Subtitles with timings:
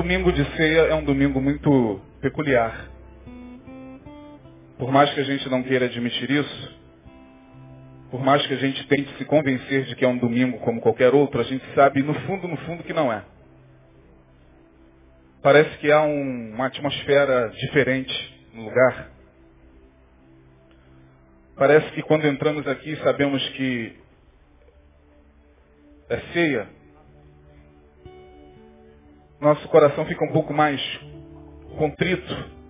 [0.00, 2.88] Domingo de ceia é um domingo muito peculiar.
[4.78, 6.78] Por mais que a gente não queira admitir isso,
[8.10, 11.14] por mais que a gente tente se convencer de que é um domingo como qualquer
[11.14, 13.22] outro, a gente sabe no fundo, no fundo que não é.
[15.42, 19.10] Parece que há um, uma atmosfera diferente no lugar.
[21.56, 23.94] Parece que quando entramos aqui sabemos que
[26.08, 26.79] é ceia,
[29.40, 30.80] nosso coração fica um pouco mais
[31.78, 32.60] contrito.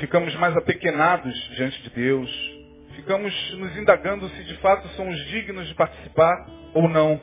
[0.00, 2.56] Ficamos mais apequenados diante de Deus.
[2.96, 7.20] Ficamos nos indagando se de fato somos dignos de participar ou não.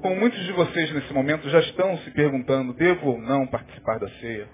[0.00, 4.08] Como muitos de vocês nesse momento já estão se perguntando, devo ou não participar da
[4.20, 4.48] ceia?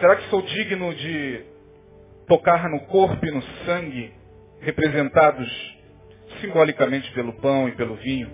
[0.00, 1.44] Será que sou digno de
[2.26, 4.12] tocar no corpo e no sangue
[4.60, 5.75] representados
[6.40, 8.30] simbolicamente pelo pão e pelo vinho.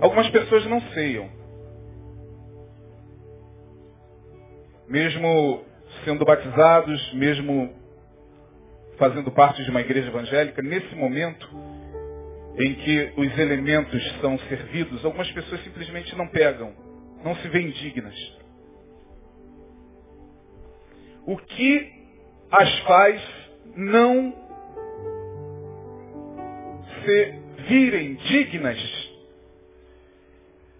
[0.00, 1.28] Algumas pessoas não ceiam.
[4.88, 5.64] Mesmo
[6.04, 7.74] sendo batizados, mesmo
[8.96, 11.48] fazendo parte de uma igreja evangélica, nesse momento
[12.58, 16.72] em que os elementos são servidos, algumas pessoas simplesmente não pegam,
[17.24, 18.16] não se veem dignas.
[21.24, 21.92] O que
[22.50, 23.22] as faz
[23.76, 24.47] não
[27.08, 27.30] se
[27.68, 28.78] virem dignas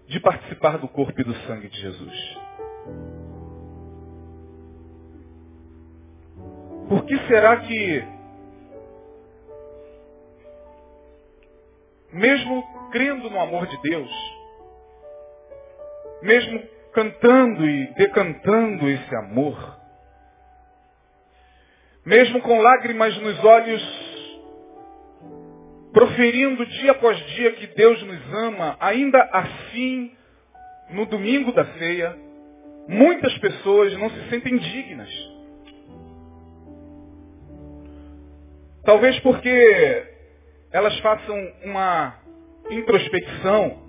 [0.07, 2.37] de participar do corpo e do sangue de Jesus.
[6.87, 8.03] Por que será que,
[12.13, 14.11] mesmo crendo no amor de Deus,
[16.21, 16.61] mesmo
[16.93, 19.79] cantando e decantando esse amor,
[22.05, 24.09] mesmo com lágrimas nos olhos
[25.99, 30.15] proferindo dia após dia que Deus nos ama, ainda assim,
[30.91, 32.17] no domingo da ceia,
[32.87, 35.09] muitas pessoas não se sentem dignas.
[38.85, 40.07] Talvez porque
[40.71, 42.17] elas façam uma
[42.69, 43.83] introspecção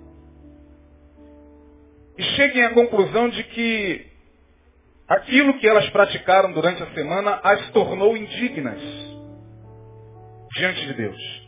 [2.17, 4.05] e cheguem à conclusão de que
[5.07, 8.81] aquilo que elas praticaram durante a semana as tornou indignas
[10.57, 11.40] diante de Deus.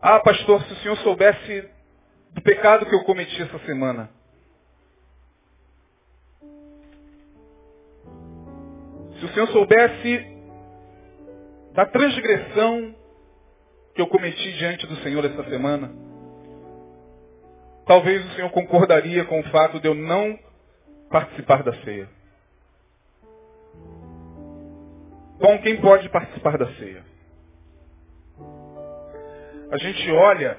[0.00, 1.68] Ah, pastor, se o senhor soubesse
[2.32, 4.10] do pecado que eu cometi essa semana.
[9.18, 10.38] Se o senhor soubesse
[11.72, 12.94] da transgressão
[13.94, 15.90] que eu cometi diante do Senhor essa semana,
[17.84, 20.38] talvez o Senhor concordaria com o fato de eu não
[21.10, 22.08] participar da ceia.
[25.40, 27.07] Bom, quem pode participar da ceia?
[29.70, 30.58] A gente olha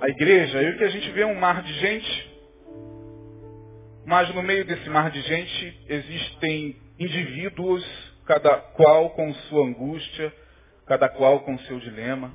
[0.00, 2.30] a igreja e o que a gente vê é um mar de gente,
[4.04, 7.84] mas no meio desse mar de gente existem indivíduos,
[8.26, 10.32] cada qual com sua angústia,
[10.86, 12.32] cada qual com seu dilema.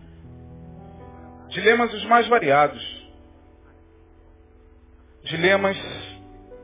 [1.50, 3.06] Dilemas os mais variados.
[5.24, 5.78] Dilemas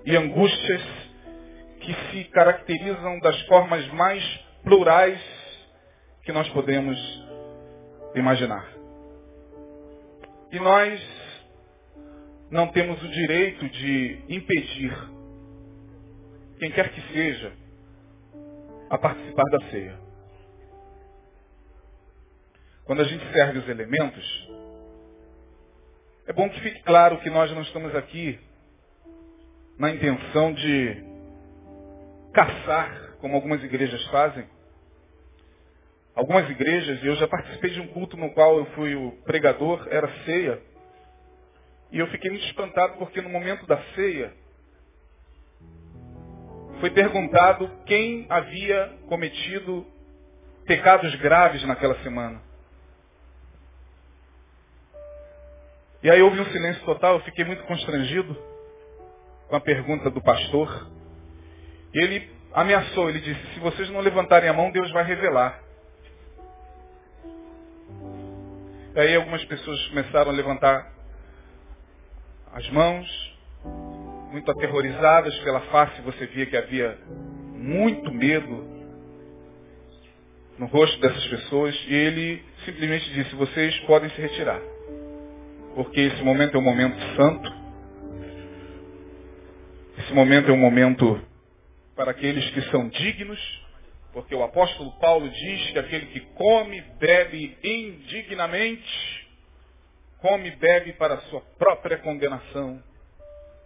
[0.05, 0.81] e angústias
[1.81, 4.23] que se caracterizam das formas mais
[4.63, 5.19] plurais
[6.23, 6.97] que nós podemos
[8.15, 8.67] imaginar.
[10.51, 11.01] E nós
[12.49, 14.93] não temos o direito de impedir
[16.59, 17.53] quem quer que seja
[18.89, 19.97] a participar da ceia.
[22.83, 24.49] Quando a gente serve os elementos,
[26.27, 28.37] é bom que fique claro que nós não estamos aqui
[29.77, 31.03] na intenção de
[32.33, 34.45] caçar, como algumas igrejas fazem,
[36.21, 39.87] Algumas igrejas, e eu já participei de um culto no qual eu fui o pregador,
[39.89, 40.61] era ceia.
[41.91, 44.31] E eu fiquei muito espantado porque no momento da ceia
[46.79, 49.83] foi perguntado quem havia cometido
[50.67, 52.39] pecados graves naquela semana.
[56.03, 58.37] E aí houve um silêncio total, eu fiquei muito constrangido
[59.47, 60.87] com a pergunta do pastor.
[61.95, 65.70] E ele ameaçou, ele disse, se vocês não levantarem a mão, Deus vai revelar.
[68.93, 70.91] Aí algumas pessoas começaram a levantar
[72.51, 73.37] as mãos,
[74.31, 76.97] muito aterrorizadas pela face, você via que havia
[77.55, 78.69] muito medo
[80.59, 84.59] no rosto dessas pessoas, e ele simplesmente disse, vocês podem se retirar.
[85.73, 87.53] Porque esse momento é um momento santo.
[89.99, 91.17] Esse momento é um momento
[91.95, 93.39] para aqueles que são dignos
[94.13, 99.27] Porque o apóstolo Paulo diz que aquele que come, bebe indignamente,
[100.19, 102.83] come e bebe para a sua própria condenação.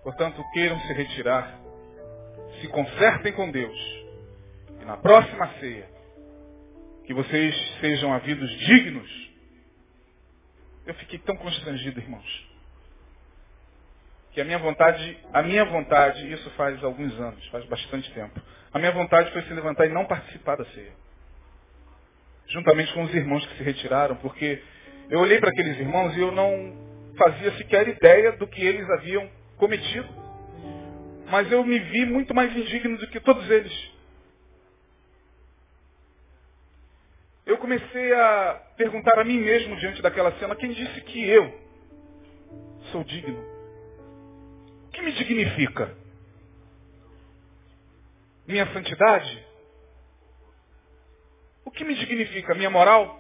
[0.04, 1.60] Portanto, queiram se retirar,
[2.62, 3.78] se consertem com Deus.
[4.82, 5.90] E na próxima ceia,
[7.06, 9.32] que vocês sejam havidos dignos.
[10.86, 12.55] Eu fiquei tão constrangido, irmãos.
[14.36, 18.38] Que a minha vontade, a minha vontade, isso faz alguns anos, faz bastante tempo.
[18.74, 20.92] A minha vontade foi se levantar e não participar da ceia.
[22.48, 24.62] Juntamente com os irmãos que se retiraram, porque
[25.10, 26.76] eu olhei para aqueles irmãos e eu não
[27.18, 30.10] fazia sequer ideia do que eles haviam cometido.
[31.32, 33.94] Mas eu me vi muito mais indigno do que todos eles.
[37.46, 41.58] Eu comecei a perguntar a mim mesmo diante daquela cena, quem disse que eu
[42.92, 43.55] sou digno?
[44.96, 45.94] Que me dignifica?
[48.48, 49.46] Minha santidade?
[51.66, 52.56] O que me dignifica?
[52.56, 53.20] Minha moral?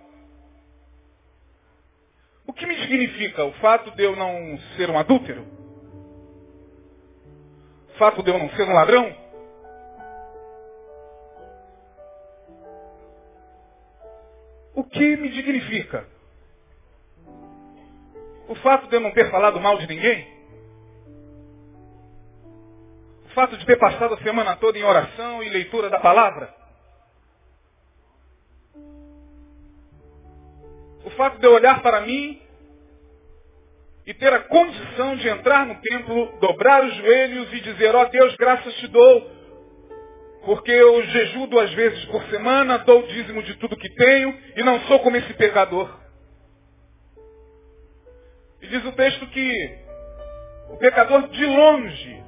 [2.47, 3.43] O que me significa?
[3.43, 5.45] O fato de eu não ser um adúltero?
[7.89, 9.13] O fato de eu não ser um ladrão?
[14.75, 16.07] O que me dignifica?
[18.47, 20.34] O fato de eu não ter falado mal de ninguém?
[23.35, 26.51] Fato de ter passado a semana toda em oração e leitura da palavra?
[31.03, 32.41] O fato de eu olhar para mim
[34.07, 38.05] e ter a condição de entrar no templo, dobrar os joelhos e dizer, ó oh,
[38.05, 39.31] Deus, graças te dou,
[40.45, 44.63] porque eu jejuo duas vezes por semana, dou o dízimo de tudo que tenho e
[44.63, 45.89] não sou como esse pecador.
[48.61, 49.79] E diz o texto que
[50.69, 52.24] o pecador de longe,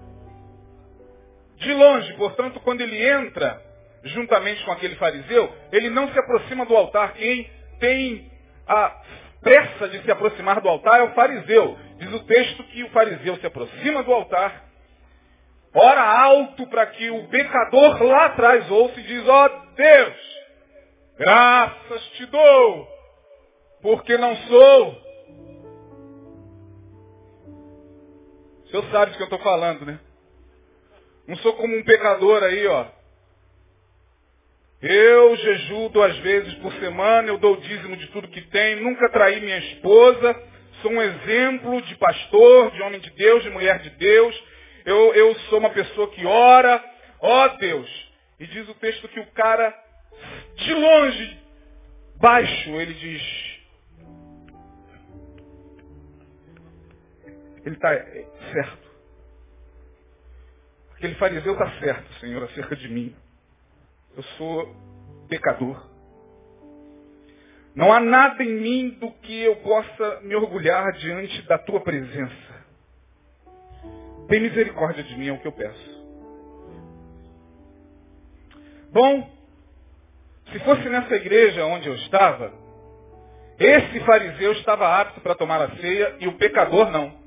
[1.58, 3.62] de longe, portanto, quando ele entra
[4.04, 7.14] juntamente com aquele fariseu, ele não se aproxima do altar.
[7.14, 7.50] Quem
[7.80, 8.32] tem
[8.68, 9.02] a
[9.42, 11.78] pressa de se aproximar do altar é o fariseu.
[11.98, 14.66] Diz o texto que o fariseu se aproxima do altar,
[15.74, 20.16] ora alto para que o pecador lá atrás ouça e diz, ó oh, Deus,
[21.18, 22.88] graças te dou,
[23.82, 25.08] porque não sou.
[28.64, 30.00] O senhor sabe do que eu estou falando, né?
[31.28, 32.86] Não sou como um pecador aí, ó,
[34.82, 39.10] eu jejuo duas vezes por semana, eu dou o dízimo de tudo que tenho, nunca
[39.10, 40.40] traí minha esposa,
[40.82, 44.44] sou um exemplo de pastor, de homem de Deus, de mulher de Deus.
[44.86, 46.84] Eu, eu sou uma pessoa que ora,
[47.20, 47.90] ó Deus.
[48.40, 49.76] E diz o texto que o cara,
[50.56, 51.40] de longe,
[52.22, 53.22] baixo, ele diz,
[57.66, 57.90] ele está
[58.54, 58.87] certo.
[60.98, 63.16] Aquele fariseu está certo, Senhor, acerca de mim.
[64.16, 64.76] Eu sou
[65.30, 65.80] pecador.
[67.76, 72.66] Não há nada em mim do que eu possa me orgulhar diante da tua presença.
[74.28, 75.98] Tem misericórdia de mim, é o que eu peço.
[78.92, 79.32] Bom,
[80.52, 82.52] se fosse nessa igreja onde eu estava,
[83.60, 87.27] esse fariseu estava apto para tomar a ceia e o pecador não.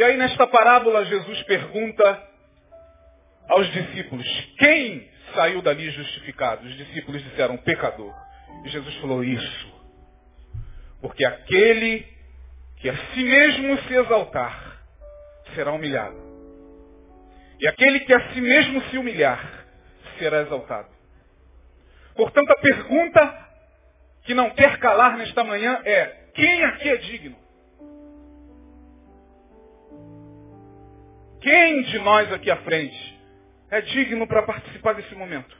[0.00, 2.26] E aí nesta parábola Jesus pergunta
[3.50, 4.26] aos discípulos,
[4.56, 6.66] quem saiu dali justificado?
[6.66, 8.14] Os discípulos disseram, pecador.
[8.64, 9.74] E Jesus falou, isso.
[11.02, 12.08] Porque aquele
[12.78, 14.80] que a si mesmo se exaltar,
[15.54, 16.16] será humilhado.
[17.60, 19.66] E aquele que a si mesmo se humilhar,
[20.18, 20.88] será exaltado.
[22.14, 23.48] Portanto, a pergunta
[24.24, 27.49] que não quer calar nesta manhã é, quem aqui é digno?
[31.40, 33.18] Quem de nós aqui à frente
[33.70, 35.56] é digno para participar desse momento.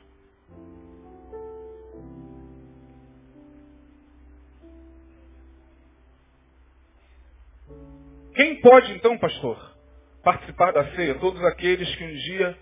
[8.35, 9.77] Quem pode então, pastor,
[10.23, 11.15] participar da ceia?
[11.17, 12.59] Todos aqueles que um dia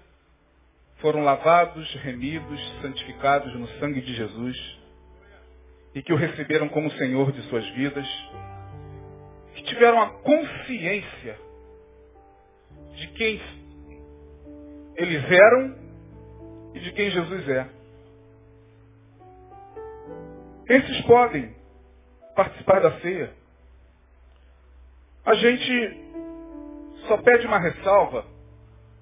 [0.98, 4.78] foram lavados, remidos, santificados no sangue de Jesus
[5.94, 8.06] e que o receberam como Senhor de suas vidas,
[9.54, 11.47] que tiveram a consciência
[12.98, 13.40] de quem
[14.96, 15.76] eles eram
[16.74, 17.68] e de quem Jesus é.
[20.68, 21.54] Esses podem
[22.34, 23.32] participar da ceia.
[25.24, 26.08] A gente
[27.06, 28.26] só pede uma ressalva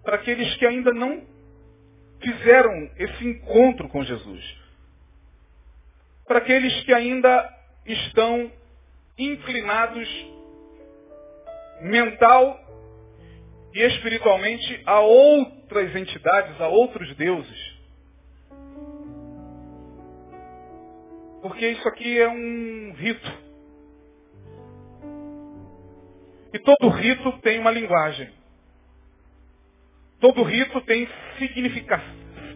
[0.05, 1.25] para aqueles que ainda não
[2.21, 4.57] fizeram esse encontro com Jesus.
[6.27, 8.53] Para aqueles que ainda estão
[9.19, 10.09] inclinados
[11.81, 12.66] mental
[13.77, 17.77] e espiritualmente a outras entidades, a outros deuses.
[21.43, 23.33] Porque isso aqui é um rito.
[26.55, 28.31] E todo rito tem uma linguagem.
[30.21, 31.07] Todo rito tem,
[31.39, 32.03] significa,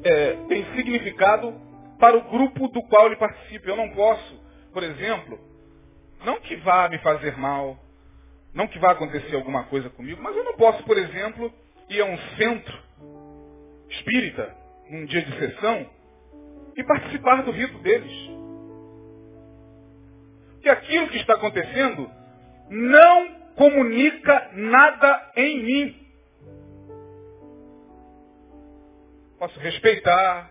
[0.02, 1.52] é, tem significado
[1.98, 3.68] para o grupo do qual ele participa.
[3.68, 5.38] Eu não posso, por exemplo,
[6.24, 7.78] não que vá me fazer mal,
[8.52, 11.52] não que vá acontecer alguma coisa comigo, mas eu não posso, por exemplo,
[11.88, 12.78] ir a um centro
[13.88, 14.54] espírita,
[14.88, 15.90] num dia de sessão,
[16.76, 18.12] e participar do rito deles.
[20.52, 22.10] Porque aquilo que está acontecendo
[22.68, 26.06] não comunica nada em mim.
[29.38, 30.50] Posso respeitar,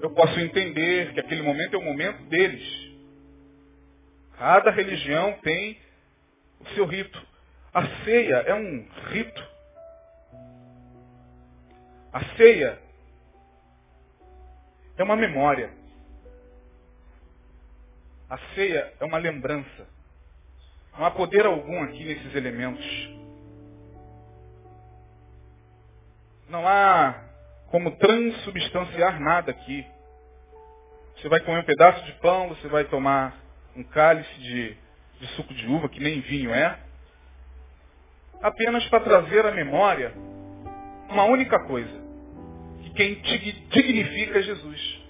[0.00, 2.87] eu posso entender que aquele momento é o momento deles.
[4.38, 5.80] Cada religião tem
[6.60, 7.20] o seu rito.
[7.74, 9.48] A ceia é um rito.
[12.12, 12.78] A ceia
[14.96, 15.70] é uma memória.
[18.30, 19.86] A ceia é uma lembrança.
[20.96, 22.86] Não há poder algum aqui nesses elementos.
[26.48, 27.24] Não há
[27.70, 29.86] como transubstanciar nada aqui.
[31.16, 34.76] Você vai comer um pedaço de pão, você vai tomar um cálice de,
[35.20, 36.78] de suco de uva, que nem vinho é,
[38.40, 40.12] apenas para trazer à memória
[41.08, 42.02] uma única coisa,
[42.82, 43.14] que quem
[43.70, 45.02] dignifica é Jesus.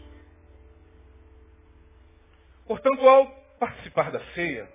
[2.67, 3.27] Portanto, ao
[3.59, 4.69] participar da ceia,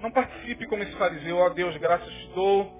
[0.00, 2.72] não participe como esse fariseu, ó oh, Deus, graças te dou,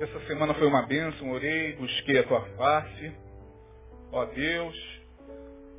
[0.00, 3.12] essa semana foi uma bênção, orei, busquei a tua face,
[4.12, 4.94] ó oh, Deus,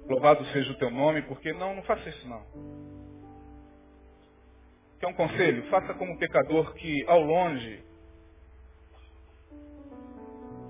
[0.07, 2.45] Louvado seja o teu nome, porque não, não faça isso não.
[4.99, 5.69] Quer um conselho?
[5.69, 7.83] Faça como o pecador que, ao longe,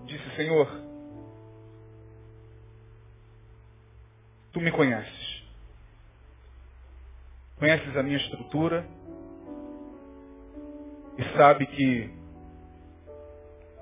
[0.06, 0.68] disse, Senhor,
[4.52, 5.44] tu me conheces.
[7.58, 8.86] Conheces a minha estrutura
[11.18, 12.10] e sabe que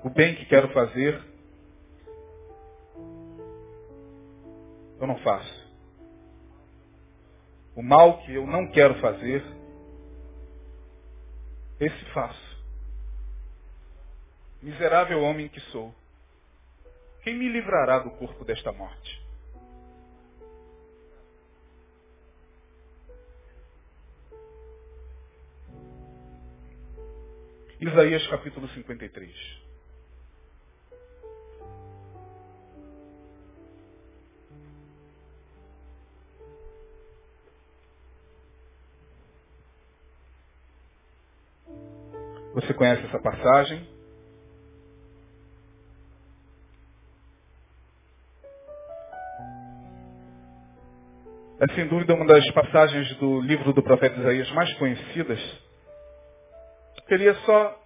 [0.04, 1.20] o bem que quero fazer
[5.00, 5.64] eu não faço.
[7.74, 9.44] O mal que eu não quero fazer,
[11.80, 12.54] esse faço.
[14.62, 15.94] Miserável homem que sou,
[17.22, 19.22] quem me livrará do corpo desta morte?
[27.80, 29.64] Isaías capítulo 53.
[42.54, 43.84] Você conhece essa passagem?
[51.58, 55.40] É sem dúvida uma das passagens do livro do profeta Isaías mais conhecidas.
[57.08, 57.82] Queria só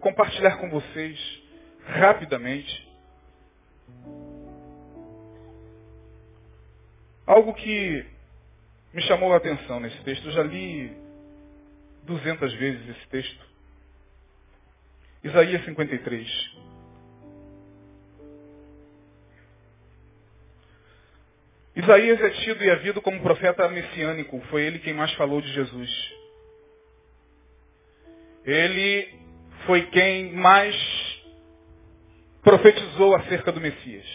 [0.00, 1.42] compartilhar com vocês
[1.86, 2.88] rapidamente
[7.24, 8.04] algo que
[8.92, 10.26] me chamou a atenção nesse texto.
[10.26, 11.07] Eu já li
[12.08, 13.46] duzentas vezes esse texto.
[15.22, 16.58] Isaías 53.
[21.76, 24.40] Isaías é tido e havido como profeta messiânico.
[24.50, 25.90] Foi ele quem mais falou de Jesus.
[28.44, 29.14] Ele
[29.66, 30.74] foi quem mais
[32.42, 34.06] profetizou acerca do Messias.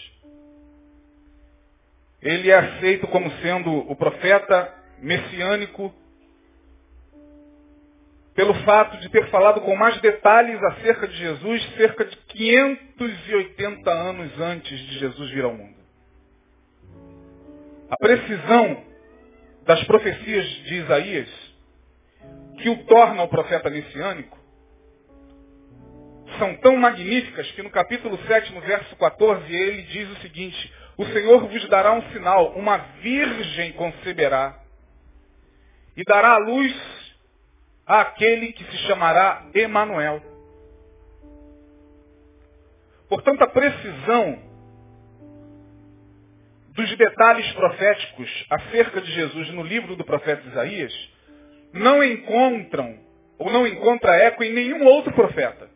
[2.22, 5.94] Ele é aceito como sendo o profeta messiânico
[8.36, 14.40] pelo fato de ter falado com mais detalhes acerca de Jesus cerca de 580 anos
[14.40, 15.76] antes de Jesus vir ao mundo.
[17.90, 18.84] A precisão
[19.66, 21.30] das profecias de Isaías,
[22.58, 24.38] que o torna o profeta messiânico,
[26.40, 31.06] são tão magníficas que no capítulo 7, no verso 14, ele diz o seguinte, o
[31.06, 34.60] Senhor vos dará um sinal, uma virgem conceberá
[35.96, 37.03] e dará à luz
[37.86, 40.22] àquele que se chamará Emanuel.
[43.10, 44.40] Portanto, a precisão
[46.70, 50.94] dos detalhes proféticos acerca de Jesus no livro do profeta Isaías
[51.72, 53.00] não encontram
[53.38, 55.70] ou não encontra eco em nenhum outro profeta.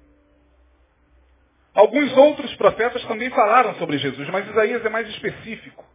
[1.73, 5.85] Alguns outros profetas também falaram sobre Jesus, mas Isaías é mais específico.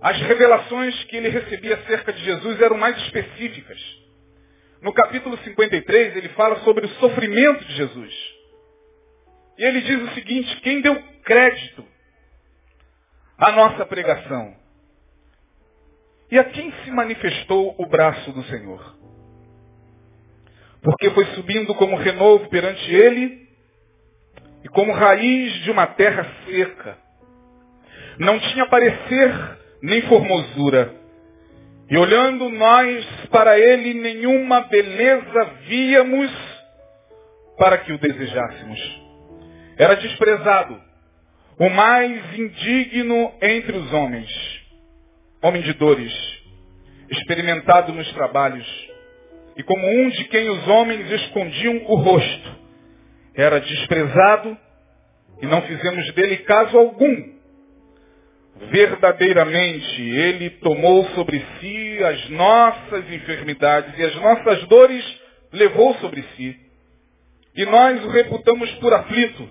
[0.00, 3.78] As revelações que ele recebia acerca de Jesus eram mais específicas.
[4.80, 8.14] no capítulo 53, ele fala sobre o sofrimento de Jesus.
[9.58, 11.84] E ele diz o seguinte, quem deu crédito
[13.36, 14.56] à nossa pregação?
[16.30, 18.96] E a quem se manifestou o braço do Senhor?
[20.80, 23.48] Porque foi subindo como renovo perante ele
[24.62, 26.96] e como raiz de uma terra seca.
[28.18, 30.94] Não tinha parecer nem formosura.
[31.90, 36.30] E olhando nós para ele, nenhuma beleza víamos
[37.56, 39.00] para que o desejássemos.
[39.76, 40.80] Era desprezado,
[41.58, 44.28] o mais indigno entre os homens,
[45.42, 46.12] homem de dores,
[47.10, 48.66] experimentado nos trabalhos,
[49.56, 52.58] e como um de quem os homens escondiam o rosto.
[53.34, 54.56] Era desprezado
[55.42, 57.37] e não fizemos dele caso algum.
[58.70, 65.04] Verdadeiramente, ele tomou sobre si as nossas enfermidades e as nossas dores
[65.52, 66.56] levou sobre si.
[67.56, 69.48] E nós o reputamos por aflito,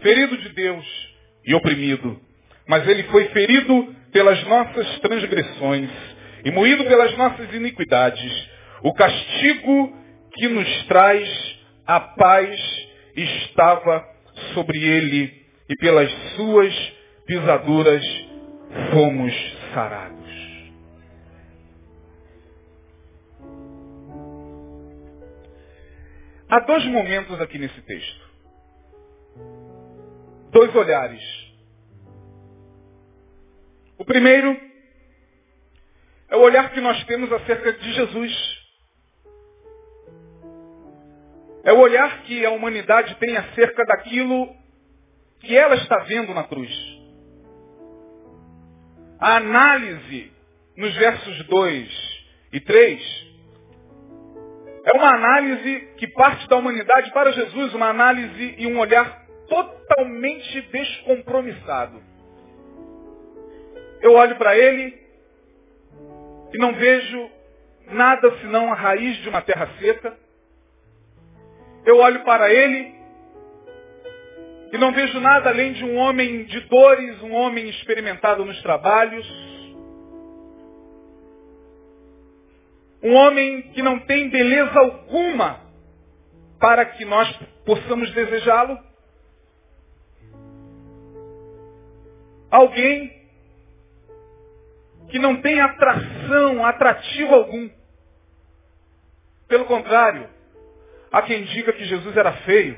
[0.00, 1.14] ferido de Deus
[1.46, 2.18] e oprimido.
[2.66, 5.90] Mas ele foi ferido pelas nossas transgressões
[6.44, 8.48] e moído pelas nossas iniquidades.
[8.82, 9.96] O castigo
[10.34, 14.04] que nos traz a paz estava
[14.54, 15.32] sobre ele
[15.68, 16.74] e pelas suas
[17.26, 18.04] pisaduras
[18.92, 19.32] fomos
[19.72, 20.14] sarados.
[26.48, 28.30] Há dois momentos aqui nesse texto.
[30.50, 31.22] Dois olhares.
[33.98, 34.56] O primeiro
[36.28, 38.64] é o olhar que nós temos acerca de Jesus.
[41.64, 44.54] É o olhar que a humanidade tem acerca daquilo
[45.40, 47.03] que ela está vendo na cruz.
[49.18, 50.32] A análise
[50.76, 53.24] nos versos 2 e 3
[54.84, 60.60] é uma análise que parte da humanidade para Jesus, uma análise e um olhar totalmente
[60.62, 62.02] descompromissado.
[64.02, 64.98] Eu olho para ele
[66.52, 67.30] e não vejo
[67.86, 70.16] nada senão a raiz de uma terra seca,
[71.86, 72.93] eu olho para ele
[74.74, 79.24] e não vejo nada além de um homem de dores, um homem experimentado nos trabalhos,
[83.00, 85.60] um homem que não tem beleza alguma
[86.58, 87.30] para que nós
[87.64, 88.76] possamos desejá-lo.
[92.50, 93.22] Alguém
[95.08, 97.70] que não tem atração, atrativo algum.
[99.46, 100.34] Pelo contrário,
[101.14, 102.76] Há quem diga que Jesus era feio.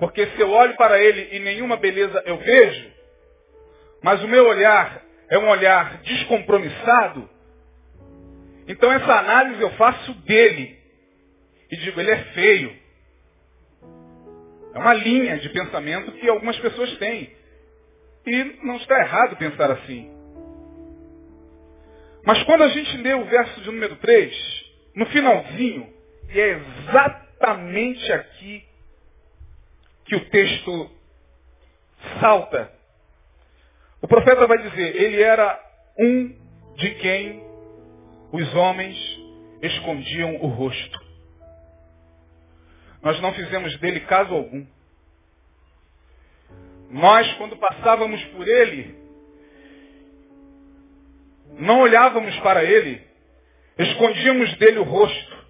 [0.00, 2.90] Porque se eu olho para ele e nenhuma beleza eu vejo,
[4.02, 7.28] mas o meu olhar é um olhar descompromissado,
[8.66, 10.78] então essa análise eu faço dele.
[11.70, 12.76] E digo, ele é feio.
[14.74, 17.32] É uma linha de pensamento que algumas pessoas têm.
[18.26, 20.10] E não está errado pensar assim.
[22.24, 25.92] Mas quando a gente lê o verso de número 3, no finalzinho,
[26.32, 28.69] e é exatamente aqui
[30.10, 30.90] que o texto
[32.18, 32.72] salta.
[34.02, 35.56] O profeta vai dizer, ele era
[35.96, 36.36] um
[36.74, 37.44] de quem
[38.32, 38.98] os homens
[39.62, 41.00] escondiam o rosto.
[43.00, 44.66] Nós não fizemos dele caso algum.
[46.90, 48.98] Nós, quando passávamos por ele,
[51.52, 53.00] não olhávamos para ele,
[53.78, 55.46] escondíamos dele o rosto.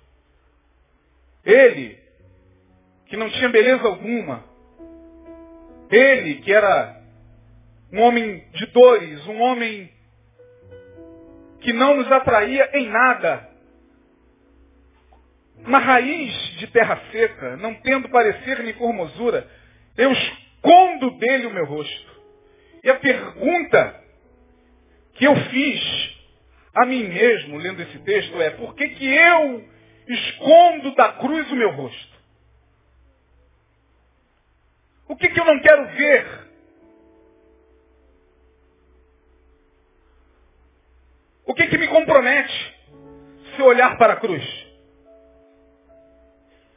[1.46, 1.99] Ele,
[3.07, 4.50] que não tinha beleza alguma.
[5.90, 7.00] Ele, que era
[7.92, 9.90] um homem de dores, um homem
[11.61, 13.48] que não nos atraía em nada.
[15.59, 19.46] Uma raiz de terra seca, não tendo parecer nem formosura,
[19.96, 22.11] eu escondo dele o meu rosto.
[22.83, 24.03] E a pergunta
[25.14, 26.18] que eu fiz
[26.74, 29.68] a mim mesmo, lendo esse texto, é por que, que eu
[30.09, 32.10] escondo da cruz o meu rosto?
[35.11, 36.25] O que, que eu não quero ver?
[41.44, 42.77] O que, que me compromete
[43.57, 44.44] se olhar para a cruz?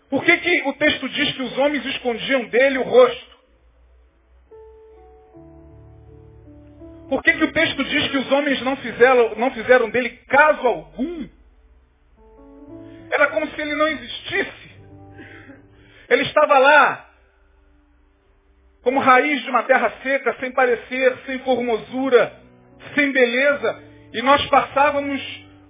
[0.10, 3.38] Por que, que o texto diz que os homens escondiam dele o rosto?
[7.10, 10.65] Por que, que o texto diz que os homens não fizeram, não fizeram dele caso
[10.65, 11.30] algum?
[13.12, 14.72] Era como se ele não existisse.
[16.10, 17.12] Ele estava lá,
[18.84, 22.34] como raiz de uma terra seca, sem parecer, sem formosura,
[22.96, 25.22] sem beleza, e nós passávamos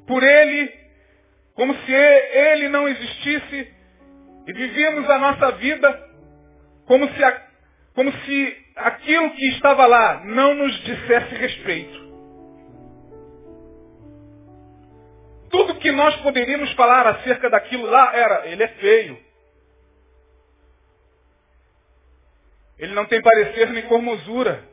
[0.07, 0.83] por ele
[1.55, 3.71] Como se ele não existisse
[4.45, 6.09] e vivíamos a nossa vida
[6.85, 7.41] como se, a,
[7.95, 12.03] como se aquilo que estava lá não nos dissesse respeito.
[15.49, 19.17] Tudo que nós poderíamos falar acerca daquilo lá era, ele é feio.
[22.83, 24.63] Ele não tem parecer nem formosura.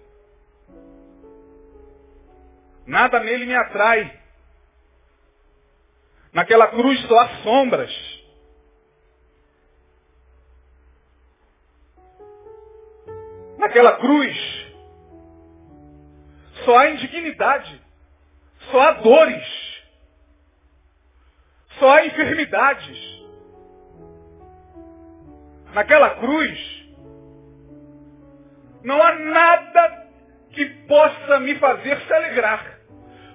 [2.87, 4.20] Nada nele me atrai.
[6.33, 8.20] Naquela cruz só há sombras.
[13.70, 14.37] naquela cruz,
[16.64, 17.81] só há indignidade,
[18.70, 19.83] só há dores,
[21.79, 22.99] só há enfermidades.
[25.73, 26.89] Naquela cruz,
[28.83, 30.09] não há nada
[30.53, 32.79] que possa me fazer se alegrar.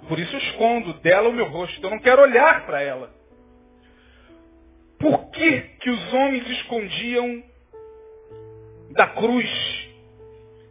[0.08, 1.84] Por isso escondo dela o meu rosto.
[1.84, 3.14] Eu não quero olhar para ela.
[5.00, 7.44] Por que, que os homens escondiam
[8.92, 9.50] da cruz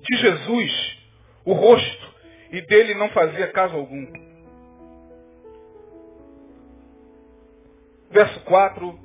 [0.01, 0.99] de Jesus
[1.45, 2.15] o rosto
[2.51, 4.07] e dele não fazia caso algum.
[8.11, 8.99] Verso 4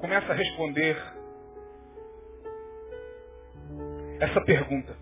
[0.00, 0.96] começa a responder
[4.20, 4.96] essa pergunta.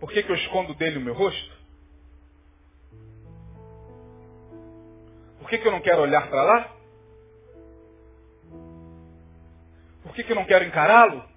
[0.00, 1.58] Por que, que eu escondo dele o meu rosto?
[5.38, 6.76] Por que, que eu não quero olhar para lá?
[10.02, 11.28] Por que, que eu não quero encará-lo?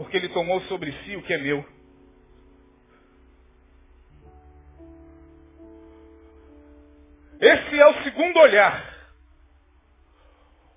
[0.00, 1.62] porque ele tomou sobre si o que é meu.
[7.38, 9.12] Esse é o segundo olhar.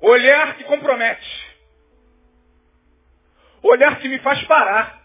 [0.01, 1.52] Olhar que compromete.
[3.63, 5.01] Olhar que me faz parar.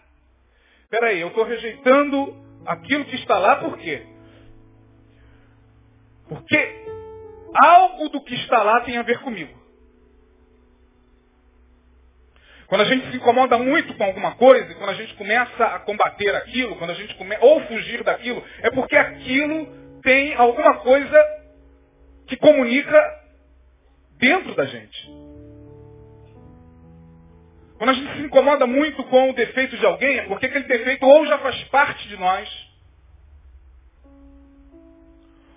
[0.89, 4.05] Peraí, eu estou rejeitando aquilo que está lá por quê?
[6.27, 6.85] Porque
[7.55, 9.57] algo do que está lá tem a ver comigo.
[12.67, 16.35] Quando a gente se incomoda muito com alguma coisa, quando a gente começa a combater
[16.35, 21.19] aquilo, quando a gente começa, ou fugir daquilo, é porque aquilo tem alguma coisa
[22.27, 23.19] que comunica
[24.19, 25.28] dentro da gente.
[27.79, 31.05] Quando a gente se incomoda muito com o defeito de alguém, é porque aquele defeito
[31.05, 32.69] ou já faz parte de nós,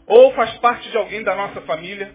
[0.06, 2.14] ou faz parte de alguém da nossa família,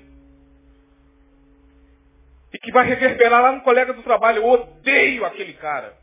[2.54, 4.38] e que vai reverberar lá no colega do trabalho.
[4.38, 5.94] Eu odeio aquele cara.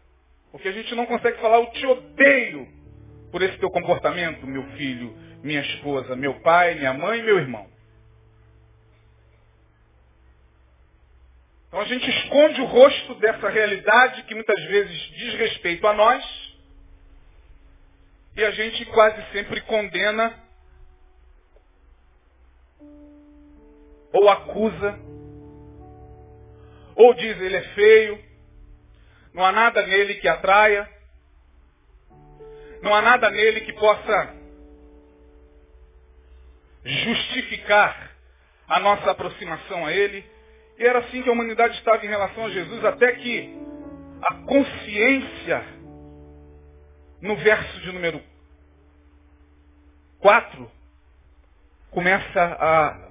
[0.53, 2.69] Porque a gente não consegue falar, eu te odeio
[3.33, 7.67] por esse teu comportamento, meu filho, minha esposa, meu pai, minha mãe e meu irmão.
[11.75, 16.25] Então a gente esconde o rosto dessa realidade que muitas vezes diz respeito a nós.
[18.37, 20.39] E a gente quase sempre condena
[24.13, 25.01] ou acusa
[26.95, 28.25] ou diz ele é feio,
[29.33, 30.89] não há nada nele que atraia,
[32.83, 34.37] não há nada nele que possa
[36.85, 38.13] justificar
[38.69, 40.34] a nossa aproximação a ele.
[40.79, 43.59] E era assim que a humanidade estava em relação a Jesus, até que
[44.23, 45.65] a consciência,
[47.21, 48.21] no verso de número
[50.19, 50.71] 4,
[51.91, 53.11] começa a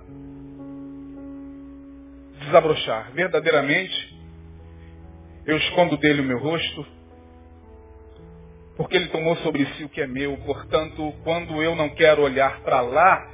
[2.40, 3.12] desabrochar.
[3.14, 4.20] Verdadeiramente,
[5.46, 6.86] eu escondo dele o meu rosto,
[8.76, 10.36] porque ele tomou sobre si o que é meu.
[10.40, 13.32] Portanto, quando eu não quero olhar para lá,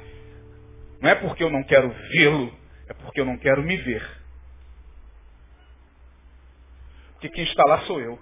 [1.00, 2.54] não é porque eu não quero vê-lo,
[2.88, 4.19] é porque eu não quero me ver.
[7.20, 8.18] Porque quem está lá sou eu.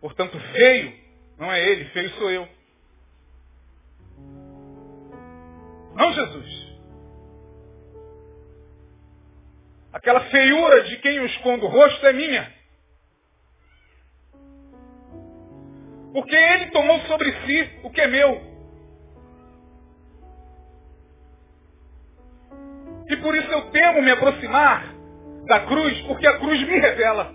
[0.00, 0.98] Portanto, feio
[1.36, 2.48] não é ele, feio sou eu.
[5.94, 6.72] Não Jesus.
[9.92, 12.50] Aquela feiura de quem eu escondo o rosto é minha.
[16.14, 18.50] Porque ele tomou sobre si o que é meu.
[23.10, 24.91] E por isso eu temo me aproximar
[25.46, 27.32] da cruz, porque a cruz me revela.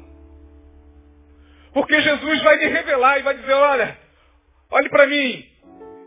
[1.73, 3.97] Porque Jesus vai me revelar e vai dizer, olha,
[4.71, 5.45] olhe para mim,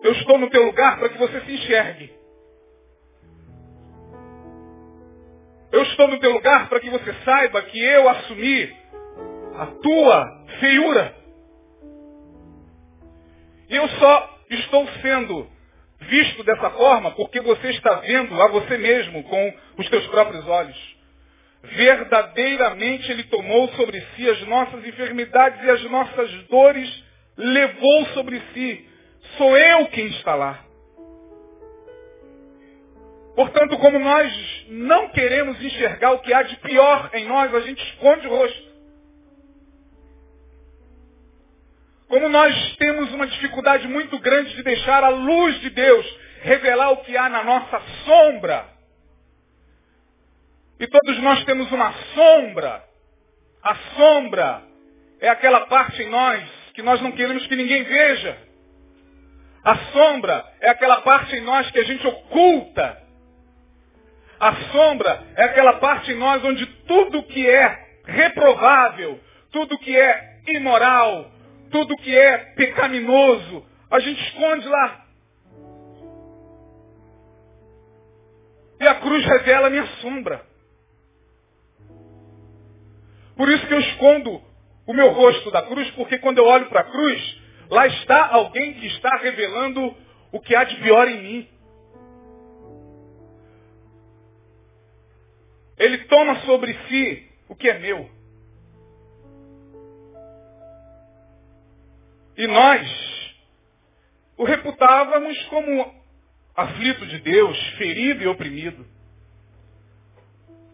[0.03, 2.13] eu estou no teu lugar para que você se enxergue.
[5.73, 8.77] Eu estou no teu lugar para que você saiba que eu assumi
[9.57, 11.15] a tua feiura.
[13.69, 15.49] E eu só estou sendo
[16.01, 21.00] visto dessa forma porque você está vendo a você mesmo com os teus próprios olhos.
[21.63, 27.05] Verdadeiramente Ele tomou sobre si as nossas enfermidades e as nossas dores
[27.37, 28.91] levou sobre si
[29.37, 30.65] Sou eu quem está lá.
[33.35, 37.83] Portanto, como nós não queremos enxergar o que há de pior em nós, a gente
[37.83, 38.71] esconde o rosto.
[42.09, 47.05] Como nós temos uma dificuldade muito grande de deixar a luz de Deus revelar o
[47.05, 48.67] que há na nossa sombra.
[50.81, 52.83] E todos nós temos uma sombra.
[53.63, 54.63] A sombra
[55.21, 58.39] é aquela parte em nós que nós não queremos que ninguém veja.
[59.63, 62.99] A sombra é aquela parte em nós que a gente oculta.
[64.41, 69.21] A sombra é aquela parte em nós onde tudo que é reprovável,
[69.53, 71.31] tudo que é imoral,
[71.71, 75.05] tudo que é pecaminoso, a gente esconde lá.
[78.81, 80.49] E a cruz revela a minha sombra.
[83.41, 84.43] Por isso que eu escondo
[84.87, 88.75] o meu rosto da cruz, porque quando eu olho para a cruz, lá está alguém
[88.75, 89.97] que está revelando
[90.31, 91.49] o que há de pior em mim.
[95.79, 98.11] Ele toma sobre si o que é meu.
[102.37, 103.35] E nós
[104.37, 105.95] o reputávamos como
[106.55, 108.87] aflito de Deus, ferido e oprimido.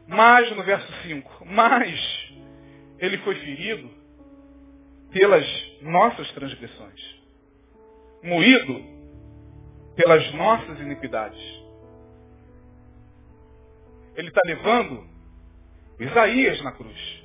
[0.09, 2.26] Mas, no verso 5, mas
[2.99, 3.91] ele foi ferido
[5.11, 5.47] pelas
[5.83, 7.21] nossas transgressões,
[8.23, 8.97] moído
[9.95, 11.41] pelas nossas iniquidades.
[14.15, 15.07] Ele está levando
[15.99, 17.25] Isaías na cruz.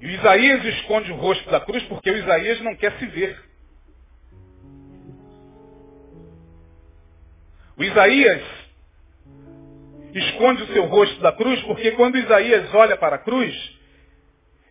[0.00, 3.40] E o Isaías esconde o rosto da cruz porque o Isaías não quer se ver.
[7.76, 8.42] O Isaías
[10.14, 13.54] esconde o seu rosto da cruz porque quando Isaías olha para a cruz,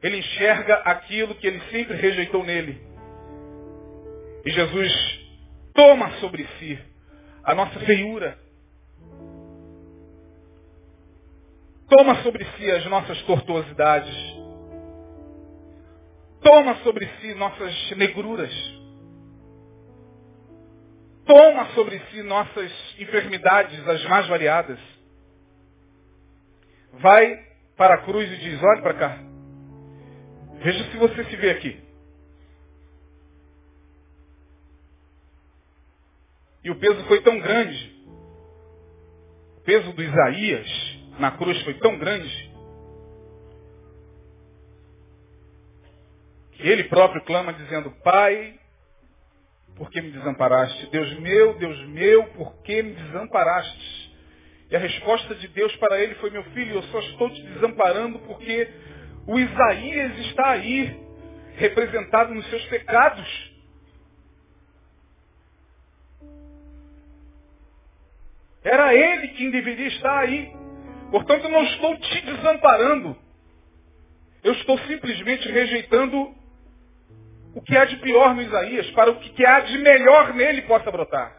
[0.01, 2.81] ele enxerga aquilo que ele sempre rejeitou nele.
[4.45, 4.91] E Jesus
[5.73, 6.79] toma sobre si
[7.43, 8.37] a nossa feiura.
[11.87, 14.15] Toma sobre si as nossas tortuosidades.
[16.41, 18.81] Toma sobre si nossas negruras
[21.31, 24.79] toma sobre si nossas enfermidades, as mais variadas.
[26.93, 27.39] Vai
[27.77, 29.30] para a cruz e diz, olhe para cá.
[30.61, 31.79] Veja se você se vê aqui.
[36.63, 38.05] E o peso foi tão grande.
[39.57, 42.51] O peso do Isaías na cruz foi tão grande.
[46.53, 48.59] Que ele próprio clama dizendo, Pai,
[49.75, 50.85] por que me desamparaste?
[50.91, 54.01] Deus meu, Deus meu, por que me desamparaste?
[54.69, 58.19] E a resposta de Deus para ele foi, meu filho, eu só estou te desamparando
[58.19, 58.69] porque
[59.27, 60.99] o Isaías está aí,
[61.55, 63.51] representado nos seus pecados.
[68.63, 70.53] Era ele quem deveria estar aí.
[71.09, 73.17] Portanto, não estou te desamparando.
[74.43, 76.35] Eu estou simplesmente rejeitando
[77.53, 80.89] o que há de pior no Isaías, para o que há de melhor nele possa
[80.89, 81.37] brotar.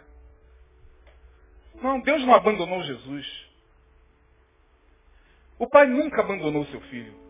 [1.81, 3.51] Não, Deus não abandonou Jesus.
[5.59, 7.22] O Pai nunca abandonou seu filho.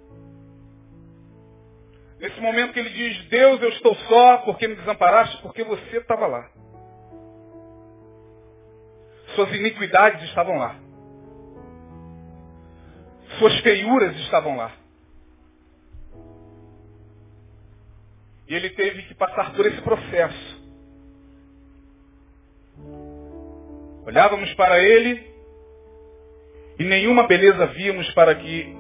[2.23, 6.25] Nesse momento que ele diz, Deus, eu estou só porque me desamparaste, porque você estava
[6.29, 6.49] lá.
[9.35, 10.77] Suas iniquidades estavam lá.
[13.41, 14.71] Suas feiuras estavam lá.
[18.47, 20.63] E ele teve que passar por esse processo.
[24.07, 25.29] Olhávamos para ele
[26.79, 28.77] e nenhuma beleza víamos para que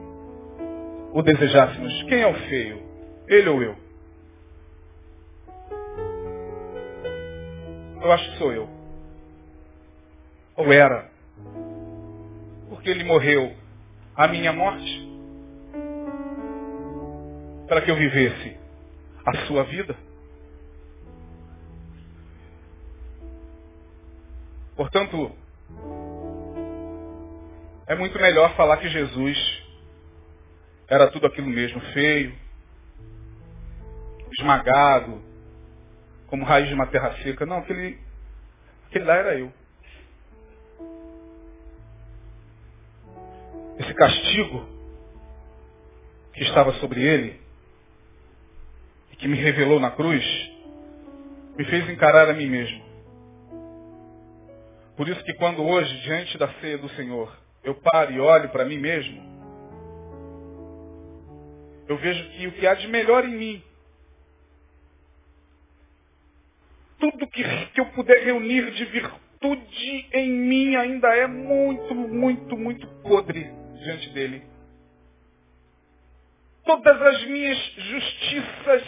[1.12, 2.04] o desejássemos.
[2.04, 2.91] Quem é o feio?
[3.32, 3.76] Ele ou eu?
[8.02, 8.68] Eu acho que sou eu.
[10.54, 11.10] Ou era.
[12.68, 13.56] Porque ele morreu
[14.14, 15.08] a minha morte
[17.66, 18.58] para que eu vivesse
[19.24, 19.96] a sua vida.
[24.76, 25.32] Portanto,
[27.86, 29.38] é muito melhor falar que Jesus
[30.86, 32.41] era tudo aquilo mesmo, feio,
[34.38, 35.22] esmagado,
[36.26, 37.46] como raiz de uma terra seca.
[37.46, 37.98] Não, aquele,
[38.86, 39.52] aquele lá era eu.
[43.78, 44.66] Esse castigo
[46.34, 47.42] que estava sobre ele
[49.22, 50.24] que me revelou na cruz,
[51.56, 52.82] me fez encarar a mim mesmo.
[54.96, 58.64] Por isso que quando hoje, diante da ceia do Senhor, eu paro e olho para
[58.64, 59.22] mim mesmo,
[61.88, 63.62] eu vejo que o que há de melhor em mim
[67.02, 72.86] tudo que, que eu puder reunir de virtude em mim ainda é muito, muito, muito
[73.02, 73.50] podre
[73.82, 74.44] diante dele.
[76.64, 78.84] Todas as minhas justiças,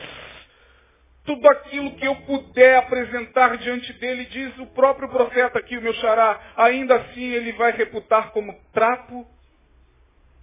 [1.25, 5.95] tudo aquilo que eu puder apresentar diante dele, diz o próprio profeta aqui, o meu
[5.95, 9.27] xará, ainda assim ele vai reputar como trapo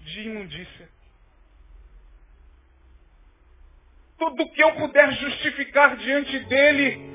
[0.01, 0.89] de imundícia.
[4.17, 7.10] Tudo que eu puder justificar diante dele,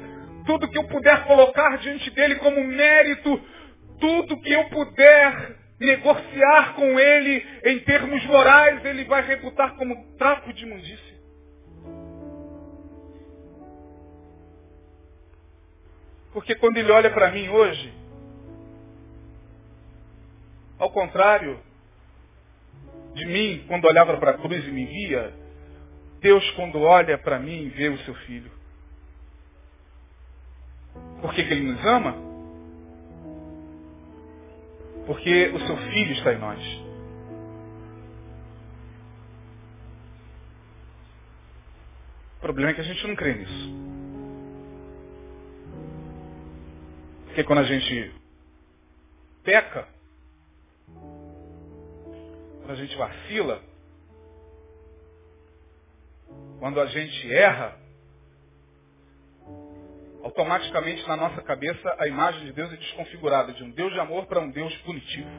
[0.46, 3.40] tudo que eu puder colocar diante dele como mérito,
[4.00, 10.52] tudo que eu puder negociar com ele em termos morais, ele vai reputar como trapo
[10.52, 11.16] de imundícia.
[16.32, 17.92] Porque quando ele olha para mim hoje,
[20.78, 21.58] ao contrário
[23.14, 25.32] de mim, quando olhava para a cruz e me via,
[26.20, 28.55] Deus, quando olha para mim, vê o seu filho.
[31.20, 32.14] Por que, que ele nos ama?
[35.06, 36.60] Porque o seu filho está em nós.
[42.36, 43.74] O problema é que a gente não crê nisso.
[47.26, 48.14] Porque quando a gente
[49.42, 49.88] peca,
[52.58, 53.62] quando a gente vacila,
[56.58, 57.78] quando a gente erra,
[60.26, 64.26] automaticamente na nossa cabeça a imagem de Deus é desconfigurada de um Deus de amor
[64.26, 65.30] para um Deus punitivo.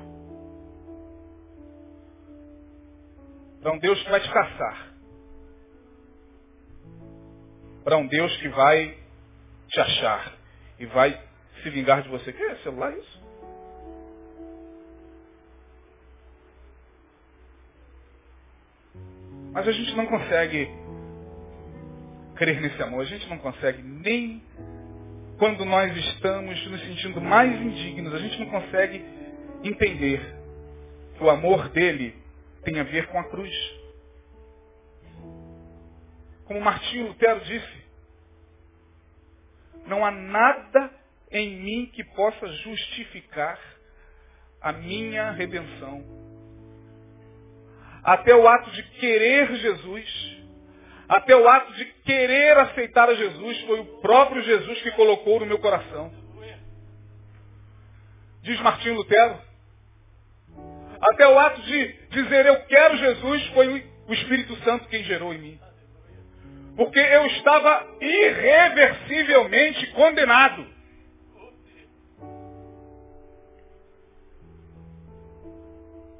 [3.61, 4.93] Para um Deus que vai te caçar.
[7.83, 8.97] Para um Deus que vai
[9.67, 10.33] te achar
[10.79, 11.21] e vai
[11.61, 12.31] se vingar de você.
[12.31, 13.27] Que é celular isso?
[19.51, 20.69] Mas a gente não consegue
[22.35, 23.01] crer nesse amor.
[23.01, 24.41] A gente não consegue nem
[25.37, 29.05] quando nós estamos nos sentindo mais indignos, a gente não consegue
[29.63, 30.35] entender
[31.15, 32.15] que o amor dele
[32.63, 33.53] tem a ver com a cruz.
[36.45, 37.85] Como Martinho Lutero disse,
[39.85, 40.91] não há nada
[41.31, 43.59] em mim que possa justificar
[44.61, 46.03] a minha redenção.
[48.03, 50.36] Até o ato de querer Jesus
[51.09, 55.45] até o ato de querer aceitar a Jesus foi o próprio Jesus que colocou no
[55.45, 56.11] meu coração.
[58.41, 59.39] Diz Martinho Lutero.
[61.01, 65.37] Até o ato de dizer eu quero Jesus foi o Espírito Santo quem gerou em
[65.37, 65.59] mim.
[66.75, 70.67] Porque eu estava irreversivelmente condenado.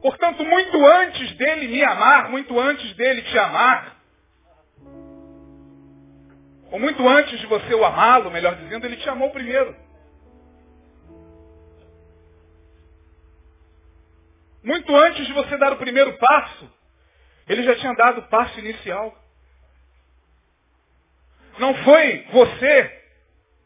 [0.02, 3.96] Portanto, muito antes dele me amar, muito antes dele te amar,
[6.71, 9.75] ou muito antes de você o amá-lo, melhor dizendo, ele te amou primeiro.
[14.63, 16.69] Muito antes de você dar o primeiro passo,
[17.47, 19.17] ele já tinha dado o passo inicial.
[21.58, 23.03] Não foi você